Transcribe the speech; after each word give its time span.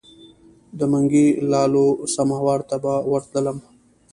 د 0.77 0.79
منګي 0.91 1.27
لالو 1.51 1.85
سماوار 2.15 2.59
ته 2.69 2.75
به 2.83 2.93
ورتللم. 3.11 3.57